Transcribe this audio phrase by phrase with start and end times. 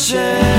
[0.00, 0.49] 谢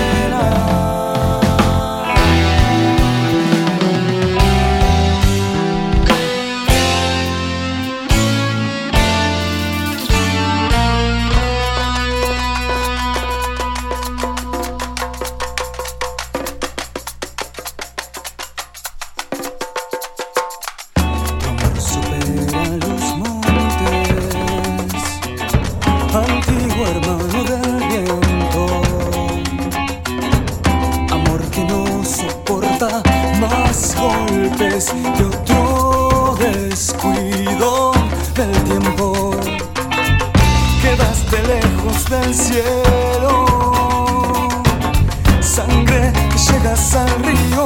[38.35, 39.31] del tiempo,
[40.81, 43.45] quedaste lejos del cielo,
[45.41, 47.65] sangre que llegas al río,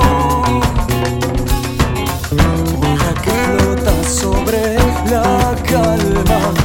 [2.81, 4.75] hoja que flota sobre
[5.09, 6.64] la calma.